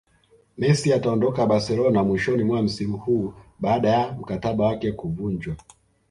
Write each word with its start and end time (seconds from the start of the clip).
Messi 0.57 0.93
ataondoka 0.93 1.45
Barcelona 1.45 2.03
mwishoni 2.03 2.43
mwa 2.43 2.61
msimu 2.61 2.97
huu 2.97 3.33
baada 3.59 3.89
ya 3.89 4.11
mkataba 4.11 4.65
wake 4.65 4.91
kuvunjwa 4.91 5.55